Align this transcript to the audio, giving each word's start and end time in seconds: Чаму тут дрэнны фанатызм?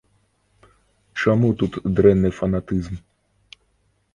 Чаму 1.23 1.51
тут 1.63 1.77
дрэнны 1.99 2.29
фанатызм? 2.39 2.95